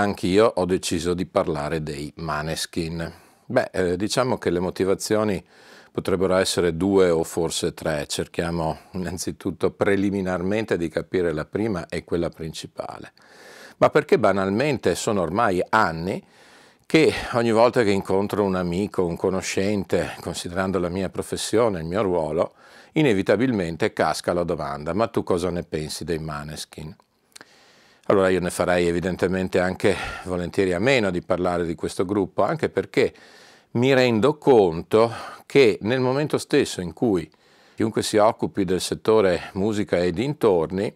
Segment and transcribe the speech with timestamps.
[0.00, 3.12] Anch'io ho deciso di parlare dei Maneskin.
[3.46, 5.44] Beh, eh, diciamo che le motivazioni
[5.92, 8.06] potrebbero essere due o forse tre.
[8.06, 13.12] Cerchiamo innanzitutto preliminarmente di capire la prima e quella principale.
[13.78, 16.24] Ma perché banalmente sono ormai anni
[16.86, 22.02] che ogni volta che incontro un amico, un conoscente, considerando la mia professione, il mio
[22.02, 22.54] ruolo,
[22.92, 26.96] inevitabilmente casca la domanda, ma tu cosa ne pensi dei Maneskin?
[28.10, 29.94] Allora io ne farei evidentemente anche
[30.24, 33.14] volentieri a meno di parlare di questo gruppo, anche perché
[33.72, 35.12] mi rendo conto
[35.46, 37.30] che nel momento stesso in cui
[37.76, 40.92] chiunque si occupi del settore musica e dintorni,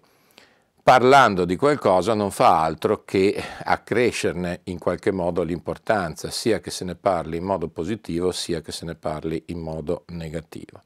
[0.83, 6.85] parlando di qualcosa non fa altro che accrescerne in qualche modo l'importanza, sia che se
[6.85, 10.83] ne parli in modo positivo, sia che se ne parli in modo negativo.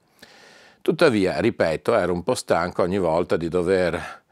[0.82, 4.26] Tuttavia, ripeto, ero un po' stanco ogni volta di dover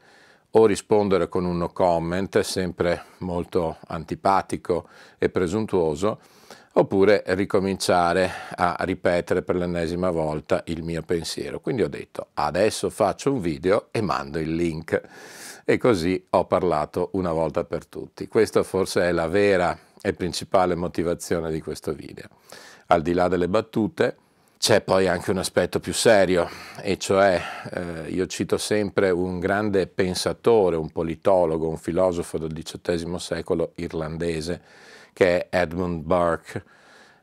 [0.51, 6.19] o rispondere con un no comment, sempre molto antipatico e presuntuoso,
[6.73, 11.59] oppure ricominciare a ripetere per l'ennesima volta il mio pensiero.
[11.59, 15.01] Quindi ho detto adesso faccio un video e mando il link
[15.65, 18.27] e così ho parlato una volta per tutti.
[18.27, 22.27] Questa forse è la vera e principale motivazione di questo video.
[22.87, 24.15] Al di là delle battute,
[24.57, 26.49] c'è poi anche un aspetto più serio,
[26.81, 27.39] e cioè
[27.71, 34.61] eh, io cito sempre un grande pensatore, un politologo, un filosofo del XVIII secolo irlandese,
[35.13, 36.63] che è Edmund Burke.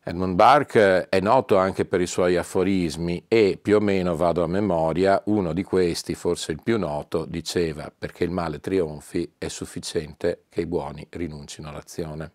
[0.05, 4.47] Edmund Burke è noto anche per i suoi aforismi e più o meno vado a
[4.47, 10.45] memoria, uno di questi, forse il più noto, diceva perché il male trionfi è sufficiente
[10.49, 12.31] che i buoni rinuncino all'azione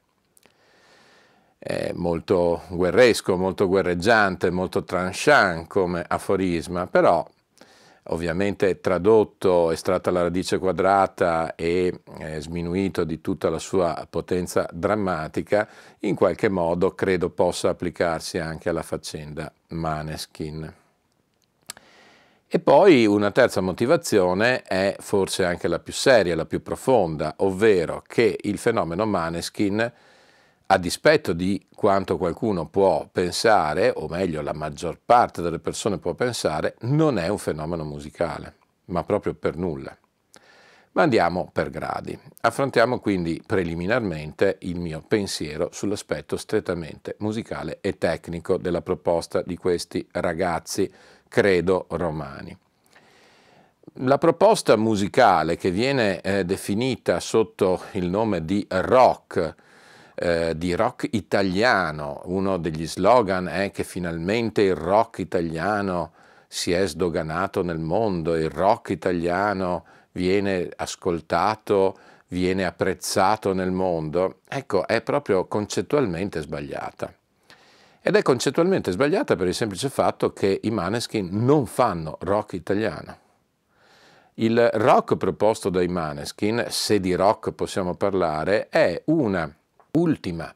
[1.60, 7.28] è molto guerresco, molto guerreggiante, molto tranchant come aforisma, però
[8.12, 15.68] ovviamente tradotto, estratta la radice quadrata e eh, sminuito di tutta la sua potenza drammatica,
[16.00, 20.74] in qualche modo credo possa applicarsi anche alla faccenda Maneskin.
[22.52, 28.02] E poi una terza motivazione è forse anche la più seria, la più profonda, ovvero
[28.08, 29.92] che il fenomeno Maneskin
[30.72, 36.14] a dispetto di quanto qualcuno può pensare, o meglio la maggior parte delle persone può
[36.14, 39.98] pensare, non è un fenomeno musicale, ma proprio per nulla.
[40.92, 42.18] Ma andiamo per gradi.
[42.42, 50.08] Affrontiamo quindi preliminarmente il mio pensiero sull'aspetto strettamente musicale e tecnico della proposta di questi
[50.12, 50.92] ragazzi,
[51.28, 52.56] credo romani.
[54.02, 59.56] La proposta musicale che viene eh, definita sotto il nome di rock,
[60.20, 62.22] eh, di rock italiano.
[62.26, 66.12] Uno degli slogan è che finalmente il rock italiano
[66.48, 71.98] si è sdoganato nel mondo, il rock italiano viene ascoltato,
[72.28, 74.42] viene apprezzato nel mondo.
[74.48, 77.14] Ecco, è proprio concettualmente sbagliata.
[78.02, 83.18] Ed è concettualmente sbagliata per il semplice fatto che i Maneskin non fanno rock italiano.
[84.36, 89.54] Il rock proposto dai Maneskin, se di rock possiamo parlare, è una
[90.00, 90.54] ultima,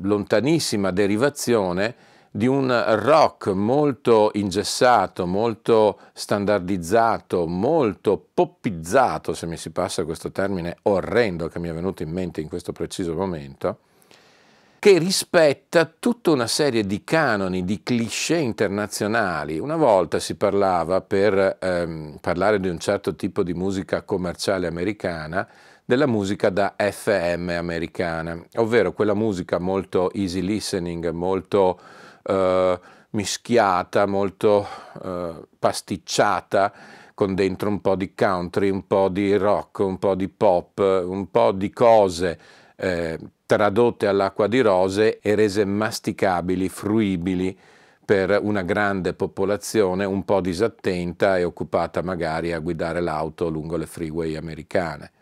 [0.00, 1.94] lontanissima derivazione
[2.30, 10.76] di un rock molto ingessato, molto standardizzato, molto poppizzato, se mi si passa questo termine
[10.82, 13.78] orrendo che mi è venuto in mente in questo preciso momento,
[14.78, 19.58] che rispetta tutta una serie di canoni, di cliché internazionali.
[19.58, 25.48] Una volta si parlava, per ehm, parlare di un certo tipo di musica commerciale americana,
[25.88, 31.80] della musica da FM americana, ovvero quella musica molto easy listening, molto
[32.24, 32.78] eh,
[33.12, 34.66] mischiata, molto
[35.02, 36.74] eh, pasticciata,
[37.14, 41.30] con dentro un po' di country, un po' di rock, un po' di pop, un
[41.30, 42.38] po' di cose
[42.76, 47.58] eh, tradotte all'acqua di rose e rese masticabili, fruibili
[48.04, 53.86] per una grande popolazione un po' disattenta e occupata magari a guidare l'auto lungo le
[53.86, 55.12] freeway americane.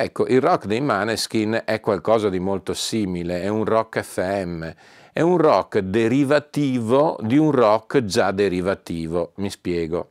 [0.00, 4.64] Ecco, il rock dei Maneskin è qualcosa di molto simile, è un rock FM,
[5.12, 10.10] è un rock derivativo di un rock già derivativo, mi spiego.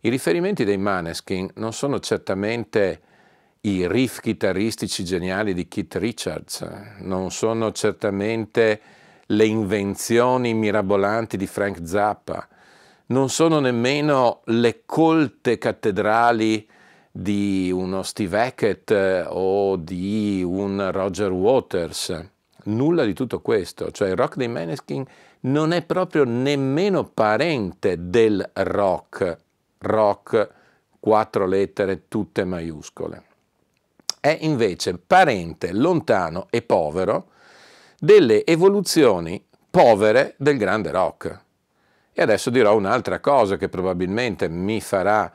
[0.00, 3.00] I riferimenti dei Maneskin non sono certamente
[3.62, 6.68] i riff chitarristici geniali di Keith Richards,
[6.98, 8.78] non sono certamente
[9.24, 12.46] le invenzioni mirabolanti di Frank Zappa,
[13.06, 16.68] non sono nemmeno le colte cattedrali
[17.16, 22.28] di uno Steve Hackett eh, o di un Roger Waters.
[22.64, 25.06] Nulla di tutto questo, cioè il rock dei Maneskin
[25.42, 29.38] non è proprio nemmeno parente del rock,
[29.78, 30.48] rock,
[30.98, 33.22] quattro lettere, tutte maiuscole.
[34.18, 37.28] È invece parente lontano e povero
[37.96, 39.40] delle evoluzioni
[39.70, 41.42] povere del grande rock.
[42.12, 45.30] E adesso dirò un'altra cosa che probabilmente mi farà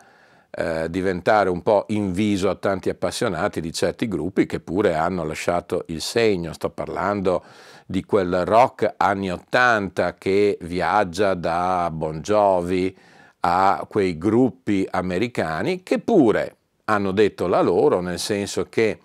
[0.52, 5.84] eh, diventare un po' inviso a tanti appassionati di certi gruppi che pure hanno lasciato
[5.88, 6.54] il segno.
[6.54, 7.44] Sto parlando
[7.86, 12.96] di quel rock anni 80 che viaggia da Bon Jovi
[13.42, 16.56] a quei gruppi americani che pure
[16.86, 19.00] hanno detto la loro, nel senso che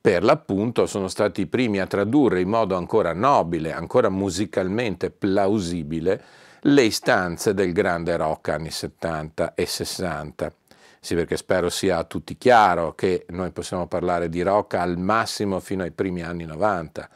[0.00, 6.22] per l'appunto sono stati i primi a tradurre in modo ancora nobile, ancora musicalmente plausibile,
[6.62, 10.52] le istanze del grande rock anni 70 e 60.
[11.00, 15.60] Sì, perché spero sia a tutti chiaro che noi possiamo parlare di rock al massimo
[15.60, 17.08] fino ai primi anni 90.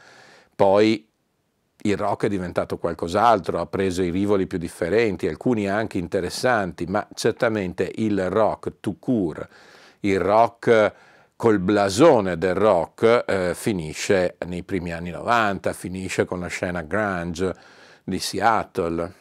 [0.55, 1.07] Poi
[1.85, 7.05] il rock è diventato qualcos'altro, ha preso i rivoli più differenti, alcuni anche interessanti, ma
[7.13, 9.47] certamente il rock tout court,
[10.01, 10.93] il rock
[11.35, 17.53] col blasone del rock eh, finisce nei primi anni 90, finisce con la scena grunge
[18.05, 19.13] di Seattle.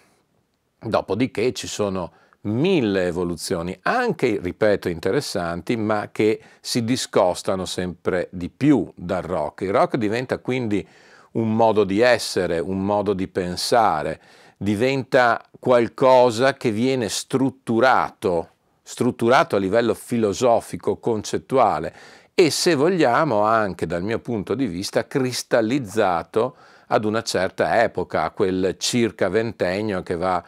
[0.79, 2.12] Dopodiché ci sono
[2.43, 9.62] mille evoluzioni, anche, ripeto, interessanti, ma che si discostano sempre di più dal rock.
[9.62, 10.87] Il rock diventa quindi
[11.33, 14.21] un modo di essere, un modo di pensare,
[14.56, 18.49] diventa qualcosa che viene strutturato,
[18.83, 21.94] strutturato a livello filosofico, concettuale
[22.35, 26.56] e se vogliamo anche dal mio punto di vista cristallizzato
[26.89, 30.43] ad una certa epoca, a quel circa ventennio che va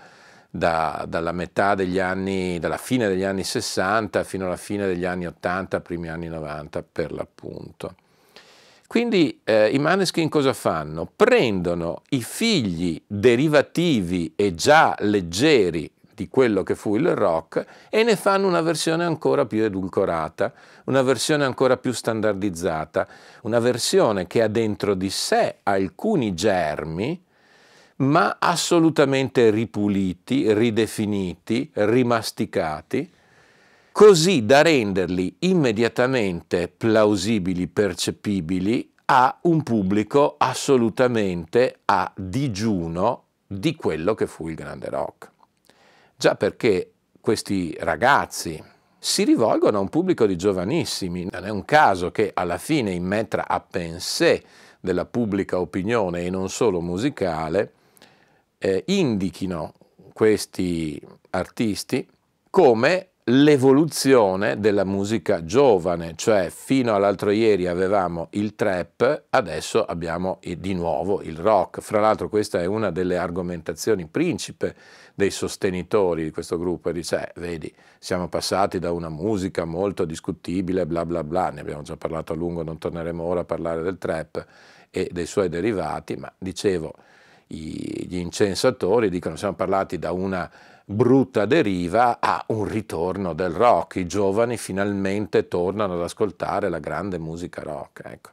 [0.56, 5.26] da, dalla metà degli anni, dalla fine degli anni 60 fino alla fine degli anni
[5.26, 7.96] 80, primi anni 90 per l'appunto.
[8.86, 11.10] Quindi eh, i Maneskin cosa fanno?
[11.16, 18.14] Prendono i figli derivativi e già leggeri di quello che fu il rock e ne
[18.14, 20.52] fanno una versione ancora più edulcorata,
[20.84, 23.08] una versione ancora più standardizzata,
[23.42, 27.23] una versione che ha dentro di sé alcuni germi
[28.04, 33.10] ma assolutamente ripuliti, ridefiniti, rimasticati,
[33.92, 44.26] così da renderli immediatamente plausibili, percepibili a un pubblico assolutamente a digiuno di quello che
[44.26, 45.30] fu il grande rock.
[46.16, 48.62] Già perché questi ragazzi
[48.98, 53.04] si rivolgono a un pubblico di giovanissimi, non è un caso che alla fine in
[53.04, 54.42] metra a pensée
[54.80, 57.72] della pubblica opinione e non solo musicale,
[58.64, 59.74] eh, indichino
[60.14, 60.98] questi
[61.30, 62.08] artisti
[62.48, 70.72] come l'evoluzione della musica giovane, cioè fino all'altro ieri avevamo il trap, adesso abbiamo di
[70.72, 71.80] nuovo il rock.
[71.80, 74.74] Fra l'altro questa è una delle argomentazioni principe
[75.14, 80.86] dei sostenitori di questo gruppo, dice, eh, vedi, siamo passati da una musica molto discutibile,
[80.86, 83.98] bla bla bla, ne abbiamo già parlato a lungo, non torneremo ora a parlare del
[83.98, 84.46] trap
[84.90, 86.94] e dei suoi derivati, ma dicevo,
[87.46, 90.50] gli incensatori dicono siamo parlati da una
[90.84, 97.18] brutta deriva a un ritorno del rock, i giovani finalmente tornano ad ascoltare la grande
[97.18, 98.02] musica rock.
[98.04, 98.30] Ecco.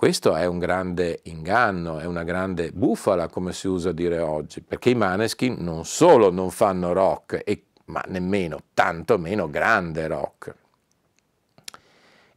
[0.00, 4.90] Questo è un grande inganno, è una grande bufala, come si usa dire oggi, perché
[4.90, 10.54] i Maneskin non solo non fanno rock, e, ma nemmeno, tanto meno grande rock.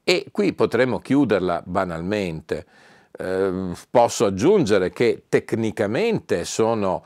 [0.04, 2.66] E qui potremmo chiuderla banalmente
[3.20, 7.04] Ehm, posso aggiungere che tecnicamente sono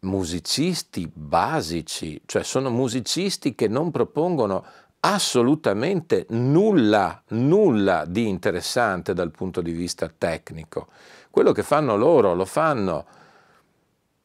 [0.00, 4.64] musicisti basici, cioè sono musicisti che non propongono
[5.00, 10.88] assolutamente nulla, nulla di interessante dal punto di vista tecnico.
[11.30, 13.06] Quello che fanno loro lo fanno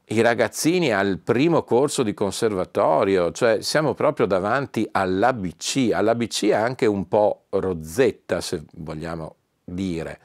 [0.05, 7.07] i ragazzini al primo corso di conservatorio, cioè siamo proprio davanti all'ABC, all'ABC anche un
[7.07, 10.19] po' rozzetta se vogliamo dire,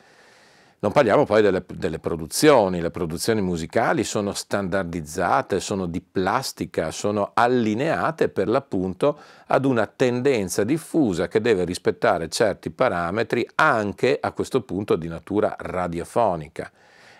[0.78, 7.30] Non parliamo poi delle, delle, produzioni, le produzioni musicali sono standardizzate, sono di plastica, sono
[7.32, 14.60] allineate per l'appunto ad una tendenza diffusa che deve rispettare certi parametri anche a questo
[14.60, 16.70] punto di natura radiofonica.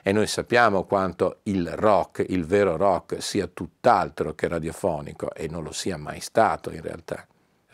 [0.03, 5.63] E noi sappiamo quanto il rock, il vero rock, sia tutt'altro che radiofonico e non
[5.63, 7.27] lo sia mai stato in realtà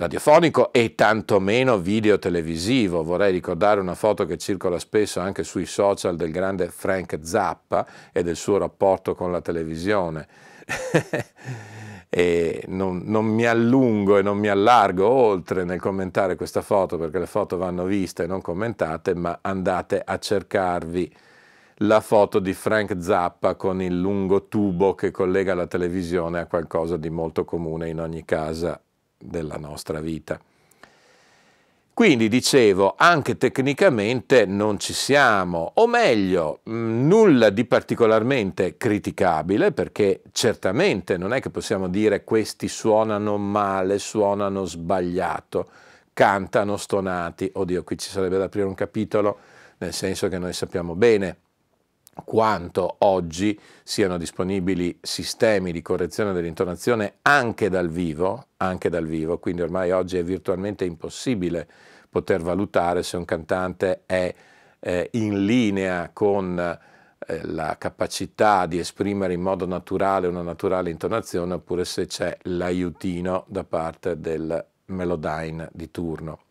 [0.03, 3.05] radiofonico e tantomeno video televisivo.
[3.05, 8.25] Vorrei ricordare una foto che circola spesso anche sui social del grande Frank Zappa e
[8.25, 10.27] del suo rapporto con la televisione.
[12.11, 17.21] e non, non, mi allungo e non mi allargo oltre nel commentare questa foto perché
[17.21, 21.15] le foto vanno viste e non commentate, ma andate a cercarvi
[21.77, 26.97] la foto di Frank Zappa con il lungo tubo che collega la televisione a qualcosa
[26.97, 28.81] di molto comune in ogni casa
[29.23, 30.41] della nostra vita.
[31.95, 40.23] Quindi dicevo, anche tecnicamente non ci siamo, o meglio, mm, nulla di particolarmente criticabile, perché
[40.33, 45.69] certamente non è che possiamo dire questi suonano male, suonano sbagliato,
[46.15, 47.51] cantano stonati.
[47.53, 49.39] Oddio, qui ci sarebbe da aprire un capitolo,
[49.79, 51.37] nel senso che noi sappiamo bene
[52.25, 59.63] quanto oggi siano disponibili sistemi di correzione dell'intonazione anche dal vivo, anche dal vivo, quindi
[59.63, 61.67] ormai oggi è virtualmente impossibile
[62.11, 64.35] poter valutare se un cantante è
[64.79, 71.55] eh, in linea con eh, la capacità di esprimere in modo naturale una naturale intonazione
[71.55, 76.42] oppure se c'è l'aiutino da parte del melodyne di turno.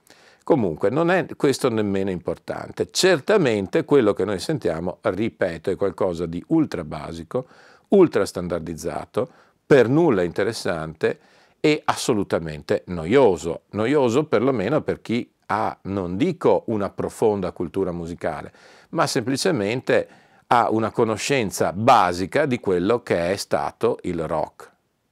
[0.51, 2.89] Comunque non è questo nemmeno importante.
[2.91, 7.47] Certamente quello che noi sentiamo, ripeto, è qualcosa di ultra basico,
[7.87, 9.29] ultra standardizzato,
[9.65, 11.19] per nulla interessante
[11.61, 13.61] e assolutamente noioso.
[13.69, 18.51] Noioso perlomeno per chi ha, non dico una profonda cultura musicale,
[18.89, 20.05] ma semplicemente
[20.47, 24.69] ha una conoscenza basica di quello che è stato il rock.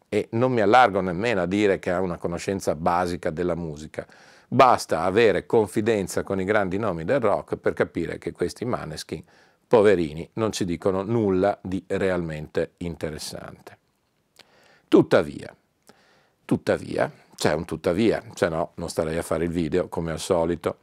[0.10, 4.06] E non mi allargo nemmeno a dire che ha una conoscenza basica della musica
[4.52, 9.24] Basta avere confidenza con i grandi nomi del rock per capire che questi Maneskin,
[9.68, 13.78] poverini, non ci dicono nulla di realmente interessante.
[14.88, 15.56] Tuttavia,
[16.46, 20.78] tuttavia, c'è un tuttavia, se no non starei a fare il video come al solito,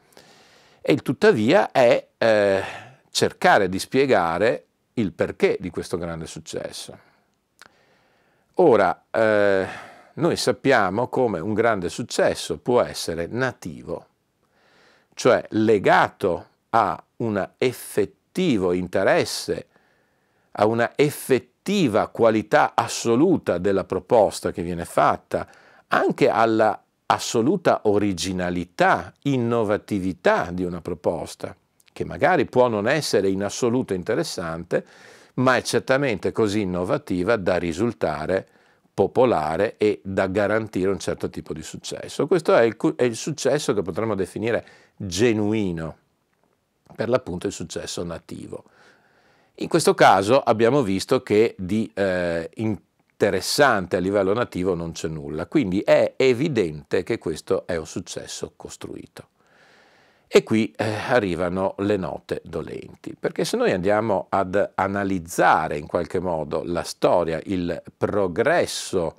[0.80, 2.62] e il tuttavia è eh,
[3.10, 6.96] cercare di spiegare il perché di questo grande successo.
[8.54, 9.66] Ora, eh,
[10.16, 14.06] noi sappiamo come un grande successo può essere nativo,
[15.14, 19.66] cioè legato a un effettivo interesse,
[20.52, 25.46] a una effettiva qualità assoluta della proposta che viene fatta,
[25.88, 31.54] anche alla assoluta originalità, innovatività di una proposta,
[31.92, 34.84] che magari può non essere in assoluto interessante,
[35.34, 38.48] ma è certamente così innovativa da risultare
[38.96, 42.26] popolare e da garantire un certo tipo di successo.
[42.26, 45.96] Questo è il, è il successo che potremmo definire genuino,
[46.94, 48.64] per l'appunto il successo nativo.
[49.56, 55.44] In questo caso abbiamo visto che di eh, interessante a livello nativo non c'è nulla,
[55.44, 59.28] quindi è evidente che questo è un successo costruito.
[60.36, 66.20] E qui eh, arrivano le note dolenti, perché se noi andiamo ad analizzare in qualche
[66.20, 69.16] modo la storia, il progresso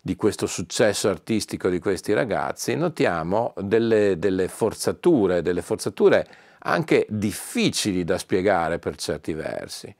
[0.00, 6.26] di questo successo artistico di questi ragazzi, notiamo delle, delle forzature, delle forzature
[6.58, 9.94] anche difficili da spiegare per certi versi.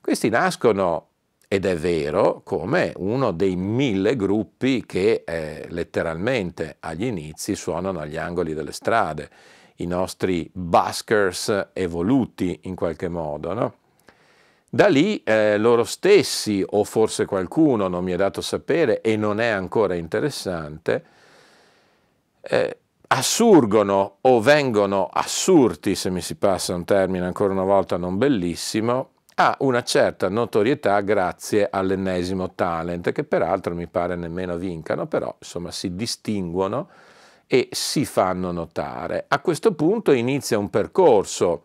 [0.00, 1.08] Questi nascono,
[1.48, 8.16] ed è vero, come uno dei mille gruppi che eh, letteralmente agli inizi suonano agli
[8.16, 13.52] angoli delle strade i nostri buskers evoluti in qualche modo.
[13.52, 13.74] No?
[14.68, 19.40] Da lì eh, loro stessi, o forse qualcuno, non mi è dato sapere e non
[19.40, 21.04] è ancora interessante,
[22.40, 28.16] eh, assurgono o vengono assurti, se mi si passa un termine ancora una volta non
[28.16, 35.34] bellissimo, a una certa notorietà grazie all'ennesimo talent, che peraltro mi pare nemmeno vincano, però
[35.36, 36.88] insomma si distinguono
[37.52, 39.24] e si fanno notare.
[39.26, 41.64] A questo punto inizia un percorso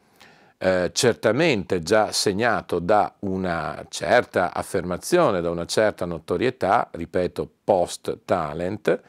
[0.58, 9.00] eh, certamente già segnato da una certa affermazione, da una certa notorietà, ripeto, post-talent,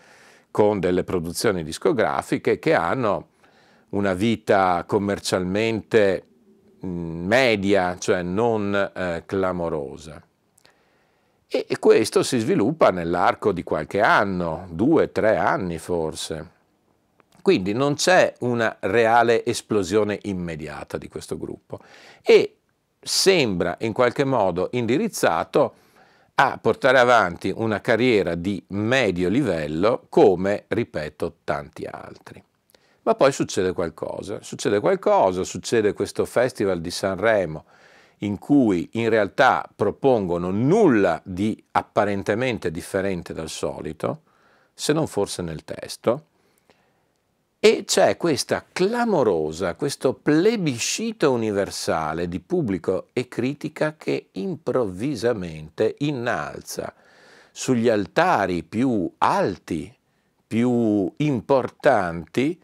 [0.51, 3.29] con delle produzioni discografiche che hanno
[3.91, 6.27] una vita commercialmente
[6.85, 10.23] mm, media, cioè non eh, clamorosa.
[11.49, 16.53] E, e questo si sviluppa nell'arco di qualche anno, due, tre anni forse
[17.47, 21.79] Quindi non c'è una reale esplosione immediata di questo gruppo
[22.21, 22.57] e
[22.99, 25.75] sembra in qualche modo indirizzato
[26.35, 32.43] a portare avanti una carriera di medio livello come, ripeto, tanti altri.
[33.03, 37.67] Ma poi succede qualcosa, succede qualcosa, succede questo festival di Sanremo
[38.23, 44.23] in cui in realtà propongono nulla di apparentemente differente dal solito,
[44.75, 46.25] se non forse nel testo,
[47.59, 56.95] e c'è questa clamorosa, questo plebiscito universale di pubblico e critica che improvvisamente innalza
[57.51, 59.93] sugli altari più alti,
[60.47, 62.61] più importanti,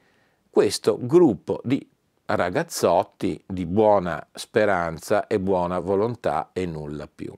[0.51, 1.85] questo gruppo di
[2.27, 7.35] ragazzotti di buona speranza e buona volontà e nulla più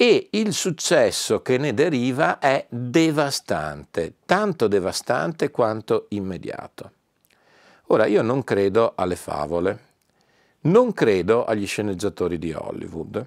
[0.00, 6.92] e il successo che ne deriva è devastante, tanto devastante quanto immediato.
[7.86, 9.78] Ora, io non credo alle favole,
[10.60, 13.26] non credo agli sceneggiatori di Hollywood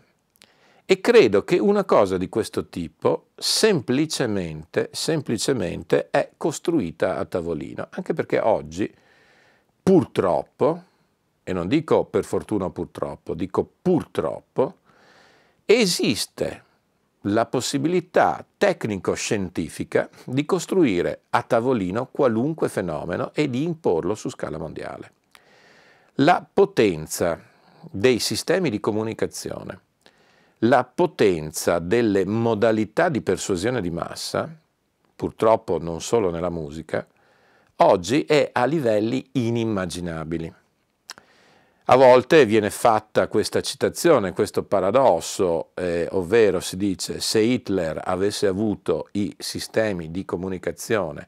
[0.85, 8.13] e credo che una cosa di questo tipo semplicemente, semplicemente è costruita a tavolino, anche
[8.13, 8.89] perché oggi,
[9.83, 10.83] purtroppo,
[11.43, 14.75] e non dico per fortuna purtroppo, dico purtroppo,
[15.79, 16.63] esiste
[17.25, 25.11] la possibilità tecnico-scientifica di costruire a tavolino qualunque fenomeno e di imporlo su scala mondiale.
[26.15, 27.39] La potenza
[27.89, 29.81] dei sistemi di comunicazione,
[30.59, 34.49] la potenza delle modalità di persuasione di massa,
[35.15, 37.05] purtroppo non solo nella musica,
[37.77, 40.53] oggi è a livelli inimmaginabili.
[41.85, 48.45] A volte viene fatta questa citazione, questo paradosso, eh, ovvero si dice se Hitler avesse
[48.45, 51.27] avuto i sistemi di comunicazione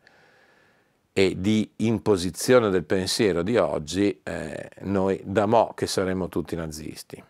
[1.11, 7.21] e di imposizione del pensiero di oggi, eh, noi da mo' che saremmo tutti nazisti.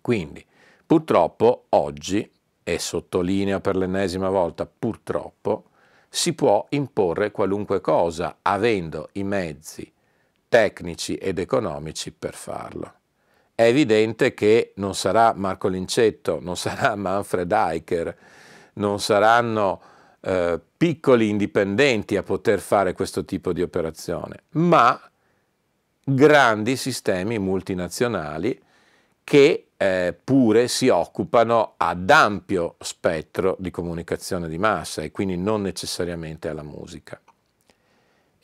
[0.00, 0.44] Quindi,
[0.84, 2.28] purtroppo oggi,
[2.64, 5.66] e sottolineo per l'ennesima volta purtroppo,
[6.08, 9.92] si può imporre qualunque cosa avendo i mezzi
[10.54, 12.92] tecnici ed economici per farlo.
[13.56, 18.16] È evidente che non sarà Marco Lincetto, non sarà Manfred Eicher,
[18.74, 19.80] non saranno
[20.20, 25.00] eh, piccoli indipendenti a poter fare questo tipo di operazione, ma
[26.04, 28.56] grandi sistemi multinazionali
[29.24, 35.62] che eh, pure si occupano ad ampio spettro di comunicazione di massa e quindi non
[35.62, 37.20] necessariamente alla musica.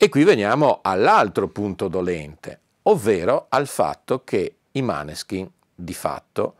[0.03, 6.55] E qui veniamo all'altro punto dolente, ovvero al fatto che i maneskin di fatto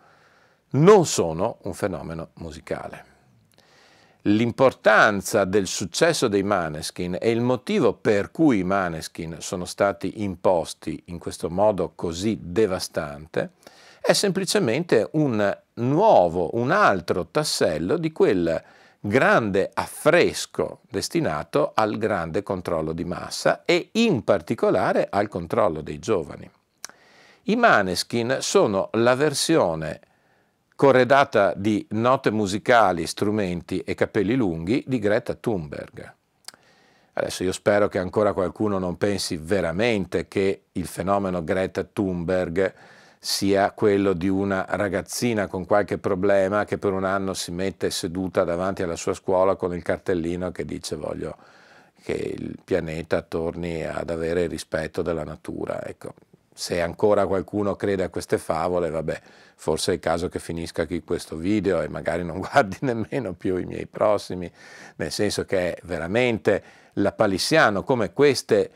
[0.74, 3.06] non sono un fenomeno musicale.
[4.26, 11.02] L'importanza del successo dei Maneskin e il motivo per cui i Maneskin sono stati imposti
[11.06, 13.54] in questo modo così devastante
[14.00, 18.64] è semplicemente un nuovo, un altro tassello di quel
[19.04, 26.50] grande affresco destinato al grande controllo di massa e in particolare al controllo dei giovani.
[27.46, 30.00] I Maneskin sono la versione
[30.76, 36.14] corredata di note musicali, strumenti e capelli lunghi di Greta Thunberg.
[37.14, 42.74] Adesso io spero che ancora qualcuno non pensi veramente che il fenomeno Greta Thunberg
[43.24, 48.44] sia quello di una ragazzina con qualche problema che per un anno si mette seduta
[48.44, 51.38] davanti alla sua scuola con il cartellino che dice voglio
[52.02, 55.86] che il pianeta torni ad avere rispetto della natura.
[55.86, 56.16] Ecco,
[56.52, 59.22] se ancora qualcuno crede a queste favole, vabbè,
[59.54, 63.56] forse è il caso che finisca qui questo video e magari non guardi nemmeno più
[63.58, 64.52] i miei prossimi,
[64.96, 68.72] nel senso che è veramente lapalissiano come queste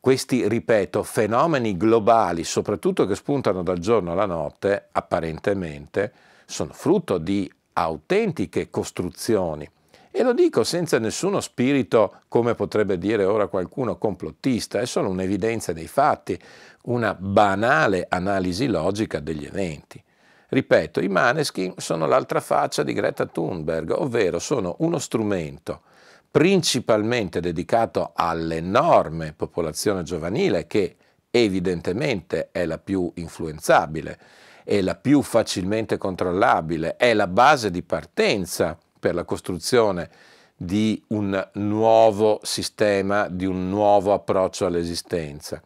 [0.00, 6.10] questi, ripeto, fenomeni globali, soprattutto che spuntano dal giorno alla notte, apparentemente,
[6.46, 9.68] sono frutto di autentiche costruzioni.
[10.10, 15.74] E lo dico senza nessuno spirito, come potrebbe dire ora qualcuno, complottista, è solo un'evidenza
[15.74, 16.40] dei fatti,
[16.84, 20.02] una banale analisi logica degli eventi.
[20.48, 25.82] Ripeto, i Maneskin sono l'altra faccia di Greta Thunberg, ovvero sono uno strumento
[26.30, 30.96] principalmente dedicato all'enorme popolazione giovanile che
[31.30, 34.18] evidentemente è la più influenzabile,
[34.64, 40.10] è la più facilmente controllabile, è la base di partenza per la costruzione
[40.56, 45.60] di un nuovo sistema, di un nuovo approccio all'esistenza.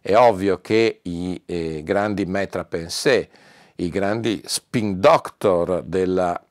[0.00, 3.28] È ovvio che i eh, grandi metra pensée,
[3.76, 6.42] i grandi spin doctor della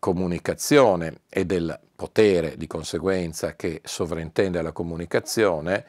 [0.00, 5.84] comunicazione e del potere di conseguenza che sovrintende alla comunicazione,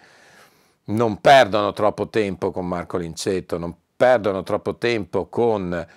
[0.85, 5.87] non perdono troppo tempo con Marco Lincetto, non perdono troppo tempo con,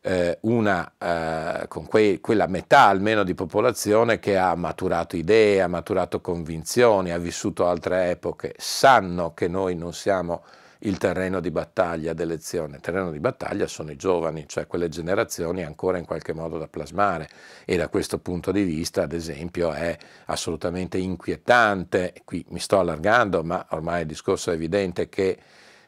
[0.00, 5.68] eh, una, eh, con quei, quella metà almeno di popolazione che ha maturato idee, ha
[5.68, 10.42] maturato convinzioni, ha vissuto altre epoche, sanno che noi non siamo
[10.80, 12.76] il terreno di battaglia d'elezione.
[12.76, 16.68] Il terreno di battaglia sono i giovani, cioè quelle generazioni ancora in qualche modo da
[16.68, 17.28] plasmare
[17.64, 23.42] e da questo punto di vista, ad esempio, è assolutamente inquietante, qui mi sto allargando,
[23.42, 25.38] ma ormai il discorso è evidente che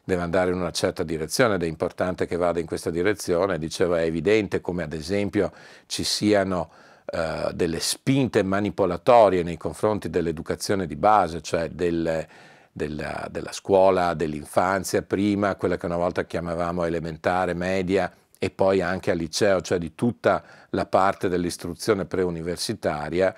[0.03, 3.57] deve andare in una certa direzione ed è importante che vada in questa direzione.
[3.57, 5.51] Dicevo, è evidente come ad esempio
[5.87, 6.69] ci siano
[7.05, 12.27] uh, delle spinte manipolatorie nei confronti dell'educazione di base, cioè del
[12.73, 19.11] della, della scuola, dell'infanzia prima, quella che una volta chiamavamo elementare, media e poi anche
[19.11, 23.33] al liceo, cioè di tutta la parte dell'istruzione preuniversitaria,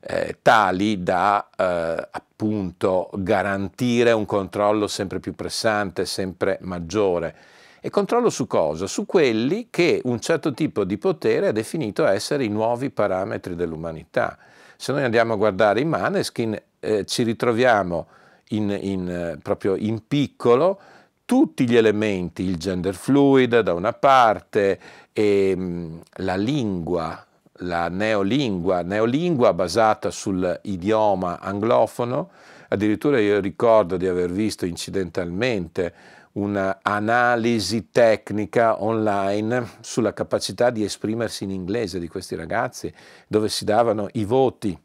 [0.00, 7.36] eh, tali da eh, appunto garantire un controllo sempre più pressante, sempre maggiore.
[7.80, 8.88] E controllo su cosa?
[8.88, 14.36] Su quelli che un certo tipo di potere ha definito essere i nuovi parametri dell'umanità.
[14.76, 18.06] Se noi andiamo a guardare i Maneskin, eh, ci ritroviamo
[18.48, 20.80] in, in, eh, proprio in piccolo
[21.24, 24.78] tutti gli elementi, il gender fluid da una parte,
[25.12, 27.26] e, mh, la lingua,
[27.62, 32.30] la neolingua, neolingua basata sull'idioma anglofono,
[32.68, 41.50] addirittura io ricordo di aver visto incidentalmente un'analisi tecnica online sulla capacità di esprimersi in
[41.50, 42.92] inglese di questi ragazzi,
[43.26, 44.78] dove si davano i voti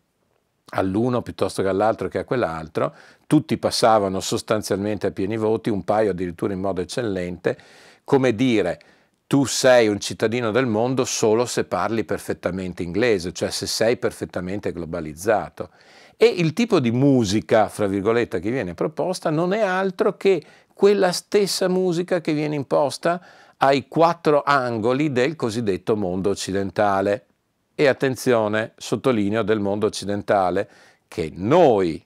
[0.75, 2.95] all'uno piuttosto che all'altro che a quell'altro,
[3.33, 7.57] tutti passavano sostanzialmente a pieni voti, un paio addirittura in modo eccellente,
[8.03, 8.79] come dire
[9.25, 14.71] tu sei un cittadino del mondo solo se parli perfettamente inglese, cioè se sei perfettamente
[14.71, 15.71] globalizzato.
[16.15, 21.11] E il tipo di musica, fra virgolette, che viene proposta non è altro che quella
[21.11, 23.19] stessa musica che viene imposta
[23.57, 27.25] ai quattro angoli del cosiddetto mondo occidentale
[27.73, 30.69] e attenzione, sottolineo del mondo occidentale,
[31.07, 31.99] che noi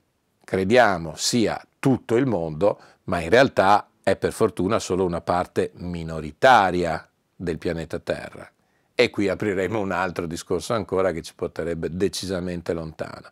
[0.48, 7.06] crediamo sia tutto il mondo, ma in realtà è per fortuna solo una parte minoritaria
[7.36, 8.50] del pianeta Terra.
[8.96, 13.30] E qui apriremo un altro discorso ancora che ci porterebbe decisamente lontano.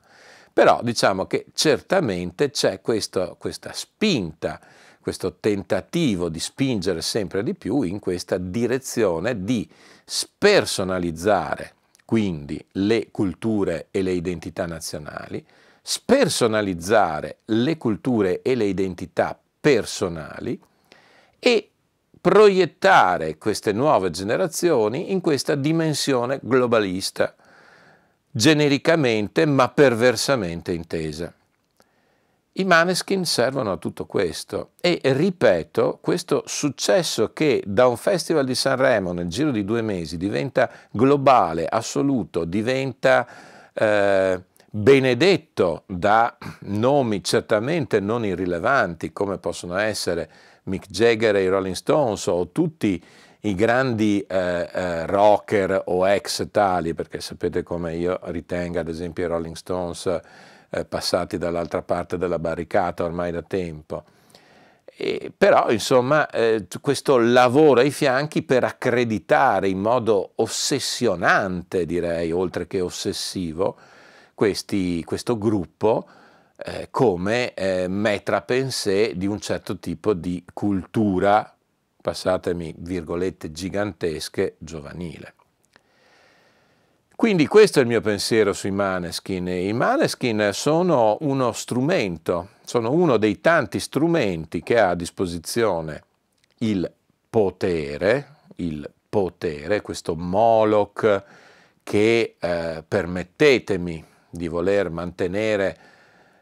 [0.51, 4.59] Però diciamo che certamente c'è questo, questa spinta,
[4.99, 9.69] questo tentativo di spingere sempre di più in questa direzione di
[10.03, 15.43] spersonalizzare quindi le culture e le identità nazionali,
[15.87, 20.59] spersonalizzare le culture e le identità personali
[21.37, 21.69] e
[22.19, 27.35] proiettare queste nuove generazioni in questa dimensione globalista,
[28.31, 31.31] genericamente ma perversamente intesa.
[32.53, 38.55] I Maneskin servono a tutto questo e ripeto, questo successo che da un festival di
[38.55, 43.27] Sanremo nel giro di due mesi diventa globale, assoluto, diventa
[43.71, 44.41] eh,
[44.75, 50.29] benedetto da nomi certamente non irrilevanti come possono essere
[50.63, 53.01] Mick Jagger e i Rolling Stones o tutti
[53.41, 59.23] i grandi eh, eh, rocker o ex tali, perché sapete come io ritenga ad esempio
[59.23, 60.19] i Rolling Stones
[60.69, 64.03] eh, passati dall'altra parte della barricata ormai da tempo.
[64.83, 72.67] E, però insomma eh, questo lavoro ai fianchi per accreditare in modo ossessionante direi oltre
[72.67, 73.77] che ossessivo
[74.35, 76.05] questi, questo gruppo
[76.57, 81.55] eh, come eh, metra pensée di un certo tipo di cultura
[82.01, 85.33] passatemi virgolette gigantesche giovanile.
[87.15, 89.47] Quindi questo è il mio pensiero sui Maneskin.
[89.47, 96.03] I Maneskin sono uno strumento, sono uno dei tanti strumenti che ha a disposizione
[96.59, 96.91] il
[97.29, 101.23] potere, il potere, questo Moloch
[101.81, 105.77] che eh, permettetemi di voler mantenere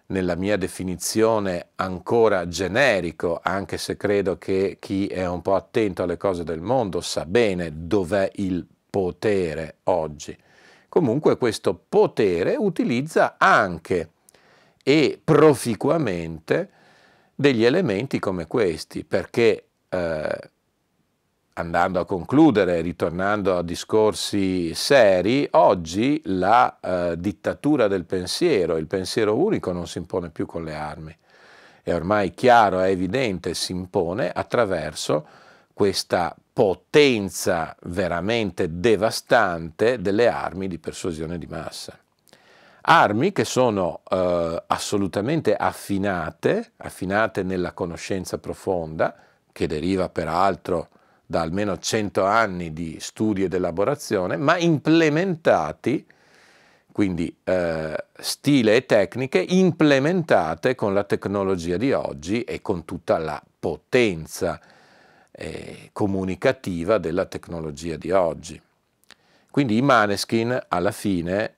[0.07, 6.17] nella mia definizione ancora generico, anche se credo che chi è un po' attento alle
[6.17, 10.37] cose del mondo sa bene dov'è il potere oggi.
[10.89, 14.09] Comunque questo potere utilizza anche
[14.83, 16.69] e proficuamente
[17.33, 20.51] degli elementi come questi, perché eh,
[21.53, 29.35] andando a concludere, ritornando a discorsi seri, oggi la eh, dittatura del pensiero, il pensiero
[29.35, 31.15] unico non si impone più con le armi,
[31.83, 35.27] è ormai chiaro, è evidente, si impone attraverso
[35.73, 41.97] questa potenza veramente devastante delle armi di persuasione di massa.
[42.85, 49.15] Armi che sono eh, assolutamente affinate, affinate nella conoscenza profonda,
[49.51, 50.89] che deriva peraltro
[51.33, 56.05] da almeno 100 anni di studi ed elaborazione, ma implementati,
[56.91, 63.41] quindi eh, stile e tecniche implementate con la tecnologia di oggi e con tutta la
[63.59, 64.61] potenza
[65.31, 68.61] eh, comunicativa della tecnologia di oggi.
[69.49, 71.55] Quindi i maneskin alla fine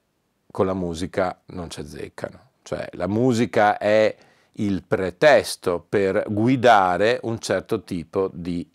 [0.52, 4.16] con la musica non ci azzeccano, cioè la musica è
[4.54, 8.66] il pretesto per guidare un certo tipo di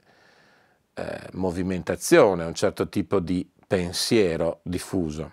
[0.95, 5.33] eh, movimentazione, un certo tipo di pensiero diffuso.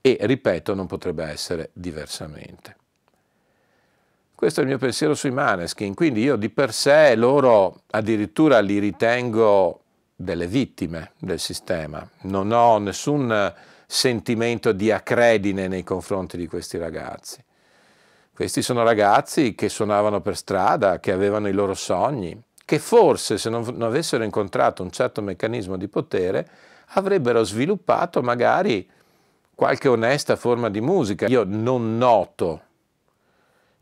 [0.00, 2.76] E, ripeto, non potrebbe essere diversamente.
[4.34, 8.78] Questo è il mio pensiero sui Maneskin, quindi io di per sé loro addirittura li
[8.78, 9.80] ritengo
[10.14, 12.06] delle vittime del sistema.
[12.22, 13.54] Non ho nessun
[13.86, 17.42] sentimento di acredine nei confronti di questi ragazzi.
[18.34, 23.48] Questi sono ragazzi che suonavano per strada, che avevano i loro sogni, che forse se
[23.48, 26.48] non, avessero incontrato un certo meccanismo di potere
[26.88, 28.86] avrebbero sviluppato magari
[29.54, 31.26] qualche onesta forma di musica.
[31.28, 32.62] Io non noto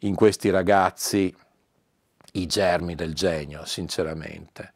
[0.01, 1.35] in questi ragazzi
[2.33, 4.73] i germi del genio, sinceramente.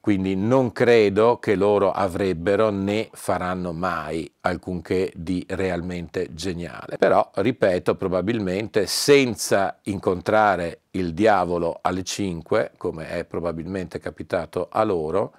[0.00, 6.96] Quindi non credo che loro avrebbero né faranno mai alcunché di realmente geniale.
[6.96, 15.34] Però, ripeto, probabilmente senza incontrare il diavolo alle 5, come è probabilmente capitato a loro,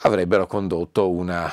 [0.00, 1.50] avrebbero condotto una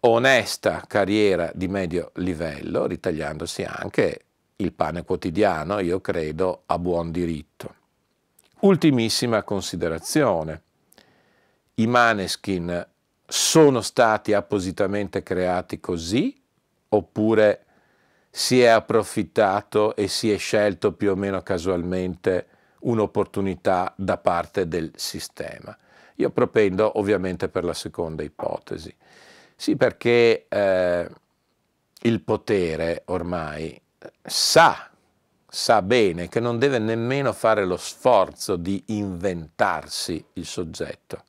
[0.00, 4.20] onesta carriera di medio livello, ritagliandosi anche
[4.56, 7.74] il pane quotidiano, io credo, a buon diritto.
[8.60, 10.60] Ultimissima considerazione
[11.78, 12.86] i maneskin
[13.26, 16.40] sono stati appositamente creati così
[16.88, 17.64] oppure
[18.30, 22.46] si è approfittato e si è scelto più o meno casualmente
[22.80, 25.76] un'opportunità da parte del sistema.
[26.16, 28.94] Io propendo ovviamente per la seconda ipotesi.
[29.54, 31.08] Sì, perché eh,
[32.02, 33.78] il potere ormai
[34.22, 34.88] sa,
[35.48, 41.24] sa bene che non deve nemmeno fare lo sforzo di inventarsi il soggetto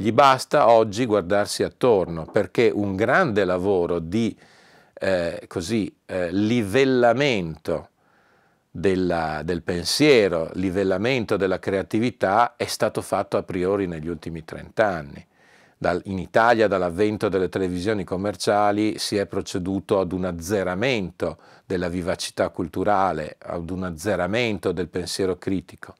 [0.00, 4.32] gli basta oggi guardarsi attorno perché un grande lavoro di
[4.94, 7.88] eh, così, eh, livellamento
[8.70, 15.26] della, del pensiero, livellamento della creatività è stato fatto a priori negli ultimi 30 anni.
[15.76, 22.50] Dal, in Italia dall'avvento delle televisioni commerciali si è proceduto ad un azzeramento della vivacità
[22.50, 25.96] culturale, ad un azzeramento del pensiero critico.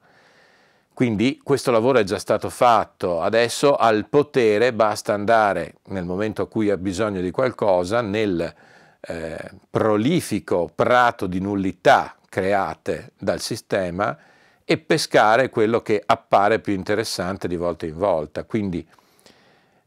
[0.99, 6.47] Quindi questo lavoro è già stato fatto, adesso al potere basta andare nel momento a
[6.49, 8.53] cui ha bisogno di qualcosa nel
[8.99, 14.17] eh, prolifico prato di nullità create dal sistema
[14.65, 18.43] e pescare quello che appare più interessante di volta in volta.
[18.43, 18.85] Quindi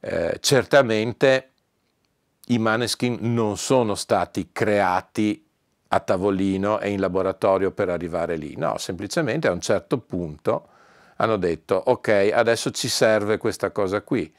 [0.01, 1.51] eh, certamente
[2.47, 5.47] i maneskin non sono stati creati
[5.89, 10.69] a tavolino e in laboratorio per arrivare lì, no, semplicemente a un certo punto
[11.23, 14.33] hanno detto ok, adesso ci serve questa cosa qui.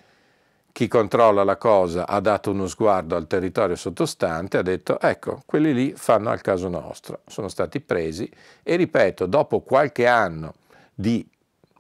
[0.74, 5.74] Chi controlla la cosa ha dato uno sguardo al territorio sottostante, ha detto ecco, quelli
[5.74, 8.30] lì fanno al caso nostro, sono stati presi
[8.64, 10.56] e ripeto, dopo qualche anno
[10.94, 11.26] di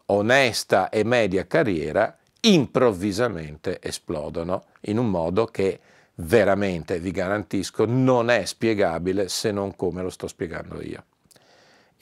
[0.08, 5.80] onesta e media carriera, improvvisamente esplodono in un modo che
[6.16, 11.04] veramente, vi garantisco, non è spiegabile se non come lo sto spiegando io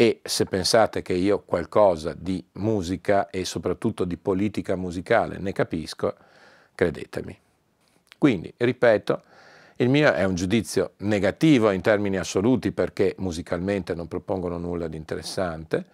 [0.01, 6.15] e se pensate che io qualcosa di musica e soprattutto di politica musicale ne capisco,
[6.73, 7.39] credetemi.
[8.17, 9.21] Quindi, ripeto,
[9.75, 14.97] il mio è un giudizio negativo in termini assoluti perché musicalmente non propongono nulla di
[14.97, 15.85] interessante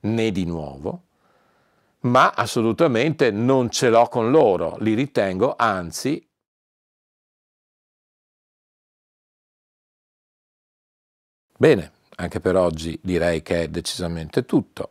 [0.00, 1.02] né di nuovo,
[2.00, 6.28] ma assolutamente non ce l'ho con loro, li ritengo anzi
[11.56, 14.88] Bene, anche per oggi direi che è decisamente tutto.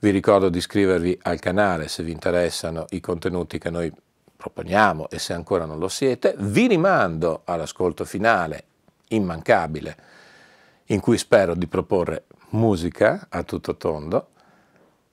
[0.00, 3.92] Vi ricordo di iscrivervi al canale se vi interessano i contenuti che noi
[4.36, 6.34] proponiamo e se ancora non lo siete.
[6.38, 8.64] Vi rimando all'ascolto finale,
[9.08, 9.96] immancabile,
[10.86, 14.28] in cui spero di proporre musica a tutto tondo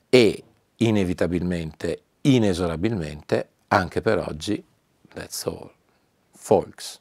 [0.09, 0.43] e
[0.77, 4.63] inevitabilmente, inesorabilmente, anche per oggi,
[5.13, 5.69] that's all.
[6.31, 6.99] Folks.